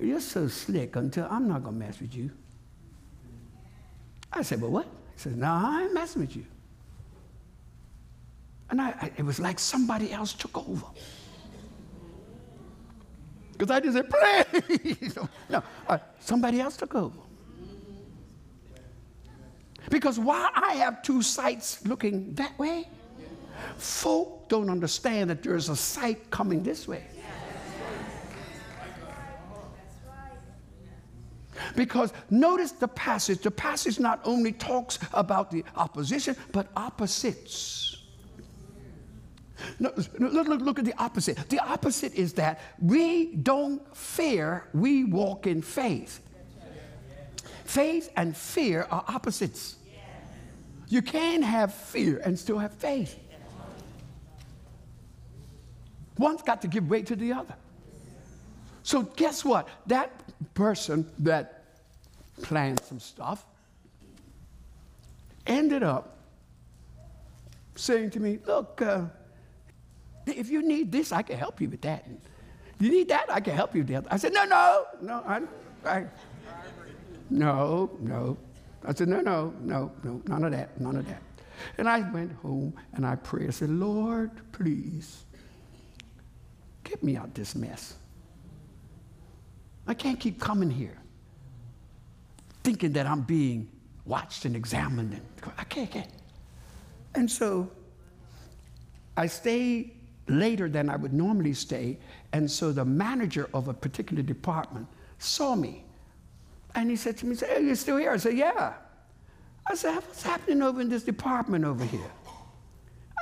You're 0.00 0.20
so 0.20 0.48
slick 0.48 0.96
until 0.96 1.26
I'm 1.30 1.48
not 1.48 1.62
going 1.62 1.78
to 1.78 1.86
mess 1.86 2.00
with 2.00 2.14
you. 2.14 2.30
I 4.32 4.42
said, 4.42 4.60
Well, 4.60 4.72
what? 4.72 4.84
He 4.84 5.20
said, 5.20 5.36
No, 5.36 5.46
I 5.46 5.84
ain't 5.84 5.94
messing 5.94 6.22
with 6.22 6.34
you. 6.34 6.44
And 8.68 8.80
I, 8.80 8.88
I, 9.00 9.12
it 9.16 9.24
was 9.24 9.38
like 9.38 9.60
somebody 9.60 10.12
else 10.12 10.32
took 10.32 10.58
over. 10.68 10.86
Because 13.56 13.70
I 13.70 13.80
just 13.80 13.96
said, 13.96 14.10
please. 14.10 15.16
no, 15.48 15.62
uh, 15.88 15.98
somebody 16.20 16.60
else 16.60 16.76
took 16.76 16.94
over. 16.94 17.18
Because 19.88 20.18
while 20.18 20.50
I 20.54 20.74
have 20.74 21.02
two 21.02 21.22
sights 21.22 21.84
looking 21.86 22.34
that 22.34 22.58
way, 22.58 22.88
folk 23.78 24.48
don't 24.48 24.68
understand 24.68 25.30
that 25.30 25.42
there's 25.42 25.68
a 25.68 25.76
sight 25.76 26.30
coming 26.30 26.62
this 26.62 26.86
way. 26.86 27.04
Because 31.74 32.12
notice 32.30 32.72
the 32.72 32.88
passage. 32.88 33.40
The 33.40 33.50
passage 33.50 33.98
not 33.98 34.20
only 34.24 34.52
talks 34.52 34.98
about 35.12 35.50
the 35.50 35.64
opposition, 35.76 36.36
but 36.52 36.68
opposites. 36.76 37.95
Look, 39.78 39.96
look, 40.18 40.48
look 40.48 40.78
at 40.78 40.84
the 40.84 40.94
opposite. 40.98 41.36
The 41.48 41.58
opposite 41.58 42.14
is 42.14 42.32
that 42.34 42.60
we 42.80 43.36
don't 43.36 43.96
fear, 43.96 44.68
we 44.72 45.04
walk 45.04 45.46
in 45.46 45.60
faith. 45.60 46.20
Faith 47.64 48.10
and 48.16 48.36
fear 48.36 48.86
are 48.90 49.04
opposites. 49.08 49.76
You 50.88 51.02
can 51.02 51.42
have 51.42 51.74
fear 51.74 52.22
and 52.24 52.38
still 52.38 52.58
have 52.58 52.72
faith. 52.72 53.18
One's 56.16 56.42
got 56.42 56.62
to 56.62 56.68
give 56.68 56.88
way 56.88 57.02
to 57.02 57.16
the 57.16 57.32
other. 57.32 57.54
So, 58.82 59.02
guess 59.02 59.44
what? 59.44 59.68
That 59.86 60.12
person 60.54 61.10
that 61.18 61.64
planned 62.40 62.80
some 62.84 63.00
stuff 63.00 63.44
ended 65.46 65.82
up 65.82 66.18
saying 67.74 68.10
to 68.10 68.20
me, 68.20 68.38
Look, 68.46 68.80
uh, 68.80 69.06
if 70.26 70.50
you 70.50 70.62
need 70.62 70.92
this, 70.92 71.12
I 71.12 71.22
can 71.22 71.38
help 71.38 71.60
you 71.60 71.68
with 71.68 71.82
that. 71.82 72.06
You 72.78 72.90
need 72.90 73.08
that, 73.08 73.26
I 73.30 73.40
can 73.40 73.54
help 73.54 73.74
you 73.74 73.82
with 73.82 73.88
that. 73.88 74.06
I 74.10 74.16
said, 74.16 74.32
no, 74.32 74.44
no, 74.44 74.84
no, 75.00 75.22
I, 75.26 75.40
I, 75.84 76.06
no, 77.30 77.90
no. 78.00 78.36
I 78.84 78.94
said, 78.94 79.08
no, 79.08 79.20
no, 79.20 79.54
no, 79.60 79.92
no, 80.04 80.22
none 80.26 80.44
of 80.44 80.52
that, 80.52 80.78
none 80.80 80.96
of 80.96 81.06
that. 81.08 81.22
And 81.78 81.88
I 81.88 82.00
went 82.10 82.32
home 82.32 82.74
and 82.92 83.06
I 83.06 83.16
prayed. 83.16 83.48
I 83.48 83.50
said, 83.50 83.70
Lord, 83.70 84.30
please, 84.52 85.24
get 86.84 87.02
me 87.02 87.16
out 87.16 87.34
this 87.34 87.54
mess. 87.54 87.94
I 89.86 89.94
can't 89.94 90.20
keep 90.20 90.40
coming 90.40 90.70
here 90.70 90.96
thinking 92.62 92.92
that 92.92 93.06
I'm 93.06 93.22
being 93.22 93.68
watched 94.04 94.44
and 94.44 94.56
examined. 94.56 95.14
And 95.14 95.52
I 95.56 95.64
can't, 95.64 95.90
can't. 95.90 96.10
And 97.14 97.30
so 97.30 97.70
I 99.16 99.26
stayed 99.26 99.96
later 100.28 100.68
than 100.68 100.90
I 100.90 100.96
would 100.96 101.12
normally 101.12 101.54
stay. 101.54 101.98
And 102.32 102.50
so 102.50 102.72
the 102.72 102.84
manager 102.84 103.48
of 103.54 103.68
a 103.68 103.74
particular 103.74 104.22
department 104.22 104.86
saw 105.18 105.54
me. 105.54 105.84
And 106.74 106.90
he 106.90 106.96
said 106.96 107.16
to 107.18 107.26
me, 107.26 107.36
Hey, 107.36 107.62
you're 107.62 107.74
still 107.74 107.96
here? 107.96 108.10
I 108.10 108.16
said, 108.16 108.36
Yeah. 108.36 108.74
I 109.66 109.74
said, 109.74 109.94
What's 109.94 110.22
happening 110.22 110.62
over 110.62 110.80
in 110.80 110.88
this 110.88 111.02
department 111.02 111.64
over 111.64 111.84
here? 111.84 112.10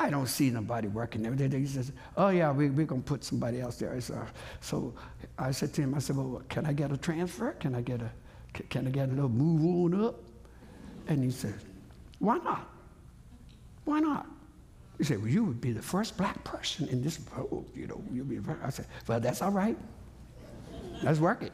I 0.00 0.10
don't 0.10 0.26
see 0.26 0.50
nobody 0.50 0.88
working 0.88 1.22
there. 1.22 1.48
He 1.48 1.66
says, 1.66 1.92
Oh, 2.16 2.28
yeah, 2.28 2.50
we, 2.50 2.68
we're 2.68 2.86
going 2.86 3.02
to 3.02 3.06
put 3.08 3.22
somebody 3.22 3.60
else 3.60 3.76
there. 3.76 3.98
So, 4.00 4.26
so 4.60 4.94
I 5.38 5.52
said 5.52 5.72
to 5.74 5.82
him, 5.82 5.94
I 5.94 6.00
said, 6.00 6.16
Well, 6.16 6.42
can 6.48 6.66
I 6.66 6.72
get 6.72 6.90
a 6.90 6.96
transfer? 6.96 7.52
Can 7.52 7.74
I 7.74 7.80
get 7.80 8.00
a, 8.02 8.10
can 8.70 8.86
I 8.86 8.90
get 8.90 9.08
a 9.08 9.12
little 9.12 9.28
move 9.28 9.94
on 9.94 10.04
up? 10.04 10.16
And 11.06 11.22
he 11.22 11.30
said, 11.30 11.54
Why 12.18 12.38
not? 12.38 12.68
Why 13.84 14.00
not? 14.00 14.26
He 14.98 15.04
said, 15.04 15.18
Well, 15.18 15.28
you 15.30 15.44
would 15.44 15.60
be 15.60 15.72
the 15.72 15.82
first 15.82 16.16
black 16.16 16.42
person 16.44 16.88
in 16.88 17.02
this, 17.02 17.18
oh, 17.36 17.64
you 17.74 17.86
know, 17.86 18.02
you'll 18.12 18.26
be. 18.26 18.38
I 18.62 18.70
said, 18.70 18.86
Well, 19.06 19.20
that's 19.20 19.42
all 19.42 19.50
right. 19.50 19.76
Let's 21.02 21.18
work 21.18 21.42
it. 21.42 21.52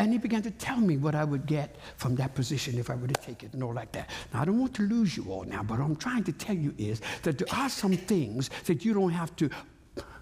And 0.00 0.12
he 0.12 0.18
began 0.18 0.42
to 0.42 0.50
tell 0.52 0.76
me 0.76 0.96
what 0.96 1.16
I 1.16 1.24
would 1.24 1.44
get 1.46 1.76
from 1.96 2.14
that 2.16 2.34
position 2.34 2.78
if 2.78 2.88
I 2.88 2.94
were 2.94 3.08
to 3.08 3.14
take 3.14 3.42
it 3.42 3.52
and 3.52 3.64
all 3.64 3.74
like 3.74 3.90
that. 3.92 4.10
Now, 4.32 4.42
I 4.42 4.44
don't 4.44 4.60
want 4.60 4.74
to 4.74 4.82
lose 4.82 5.16
you 5.16 5.24
all 5.28 5.42
now, 5.42 5.64
but 5.64 5.80
what 5.80 5.84
I'm 5.84 5.96
trying 5.96 6.22
to 6.24 6.32
tell 6.32 6.54
you 6.54 6.72
is 6.78 7.00
that 7.22 7.36
there 7.38 7.48
are 7.52 7.68
some 7.68 7.96
things 7.96 8.48
that 8.66 8.84
you 8.84 8.94
don't 8.94 9.10
have 9.10 9.34
to 9.36 9.50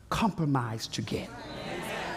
compromise 0.08 0.86
to 0.88 1.02
get. 1.02 1.28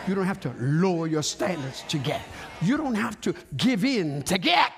You 0.07 0.15
don't 0.15 0.25
have 0.25 0.39
to 0.41 0.53
lower 0.57 1.07
your 1.07 1.21
standards 1.21 1.83
to 1.89 1.97
get. 1.97 2.21
You 2.61 2.77
don't 2.77 2.95
have 2.95 3.19
to 3.21 3.35
give 3.57 3.83
in 3.83 4.23
to 4.23 4.37
get 4.37 4.71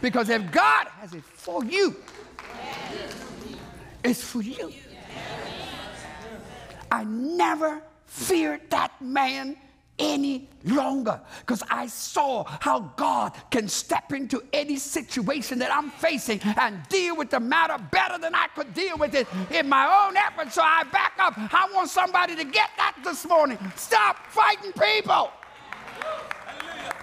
Because 0.00 0.28
if 0.30 0.50
God 0.50 0.88
has 0.88 1.14
it 1.14 1.24
for 1.24 1.64
you, 1.64 1.96
it's 4.04 4.22
for 4.22 4.42
you. 4.42 4.72
I 6.90 7.04
never 7.04 7.82
feared 8.06 8.68
that 8.70 9.00
man 9.00 9.56
any 9.98 10.48
longer 10.64 11.20
because 11.40 11.62
I 11.70 11.86
saw 11.86 12.44
how 12.44 12.80
God 12.96 13.32
can 13.50 13.68
step 13.68 14.12
into 14.12 14.42
any 14.52 14.76
situation 14.76 15.58
that 15.60 15.74
I'm 15.74 15.90
facing 15.90 16.40
and 16.42 16.82
deal 16.88 17.16
with 17.16 17.30
the 17.30 17.40
matter 17.40 17.76
better 17.90 18.18
than 18.18 18.34
I 18.34 18.48
could 18.54 18.74
deal 18.74 18.98
with 18.98 19.14
it 19.14 19.26
in 19.50 19.68
my 19.68 20.06
own 20.06 20.16
effort. 20.16 20.52
So 20.52 20.62
I 20.62 20.84
back 20.84 21.12
up. 21.18 21.34
I 21.36 21.70
want 21.72 21.88
somebody 21.88 22.36
to 22.36 22.44
get 22.44 22.70
that 22.76 22.96
this 23.04 23.26
morning. 23.26 23.58
Stop 23.76 24.16
fighting 24.28 24.72
people. 24.72 25.30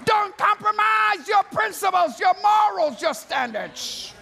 Don't 0.05 0.37
compromise 0.37 1.27
your 1.27 1.43
principles, 1.43 2.19
your 2.19 2.33
morals, 2.41 3.01
your 3.01 3.13
standards. 3.13 4.13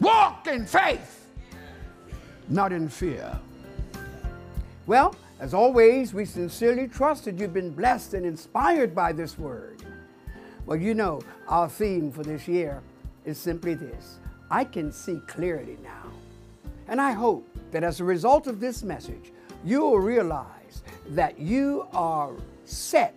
Walk 0.00 0.46
in 0.46 0.64
faith, 0.64 1.28
not 2.48 2.72
in 2.72 2.88
fear. 2.88 3.38
Well, 4.86 5.14
as 5.40 5.54
always, 5.54 6.14
we 6.14 6.24
sincerely 6.24 6.88
trust 6.88 7.24
that 7.24 7.38
you've 7.38 7.54
been 7.54 7.70
blessed 7.70 8.14
and 8.14 8.24
inspired 8.24 8.94
by 8.94 9.12
this 9.12 9.38
word. 9.38 9.82
Well, 10.66 10.78
you 10.78 10.94
know, 10.94 11.20
our 11.48 11.68
theme 11.68 12.12
for 12.12 12.22
this 12.22 12.46
year 12.48 12.82
is 13.24 13.38
simply 13.38 13.74
this 13.74 14.18
I 14.50 14.64
can 14.64 14.92
see 14.92 15.20
clearly 15.26 15.78
now. 15.82 16.10
And 16.88 17.00
I 17.00 17.12
hope 17.12 17.46
that 17.70 17.84
as 17.84 18.00
a 18.00 18.04
result 18.04 18.46
of 18.46 18.60
this 18.60 18.82
message, 18.82 19.32
you 19.64 19.80
will 19.80 19.98
realize 19.98 20.82
that 21.10 21.38
you 21.38 21.86
are 21.92 22.32
set 22.64 23.14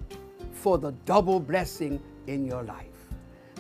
for 0.52 0.78
the 0.78 0.92
double 1.06 1.40
blessing 1.40 2.02
in 2.28 2.46
your 2.46 2.64
life. 2.64 2.91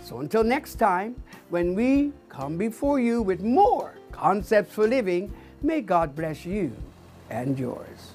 So 0.03 0.19
until 0.19 0.43
next 0.43 0.75
time, 0.75 1.15
when 1.49 1.73
we 1.75 2.11
come 2.29 2.57
before 2.57 2.99
you 2.99 3.21
with 3.21 3.41
more 3.41 3.95
concepts 4.11 4.73
for 4.73 4.87
living, 4.87 5.31
may 5.61 5.81
God 5.81 6.15
bless 6.15 6.45
you 6.45 6.75
and 7.29 7.57
yours. 7.57 8.13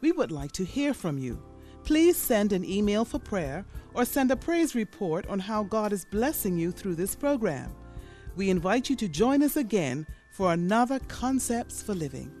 We 0.00 0.12
would 0.12 0.32
like 0.32 0.52
to 0.52 0.64
hear 0.64 0.94
from 0.94 1.18
you. 1.18 1.42
Please 1.84 2.16
send 2.16 2.54
an 2.54 2.64
email 2.64 3.04
for 3.04 3.18
prayer 3.18 3.66
or 3.94 4.04
send 4.04 4.30
a 4.30 4.36
praise 4.36 4.74
report 4.74 5.26
on 5.26 5.38
how 5.38 5.64
God 5.64 5.92
is 5.92 6.04
blessing 6.04 6.58
you 6.58 6.72
through 6.72 6.94
this 6.94 7.14
program. 7.14 7.74
We 8.36 8.50
invite 8.50 8.88
you 8.88 8.96
to 8.96 9.08
join 9.08 9.42
us 9.42 9.56
again 9.56 10.06
for 10.30 10.52
another 10.52 10.98
Concepts 11.08 11.82
for 11.82 11.94
Living. 11.94 12.32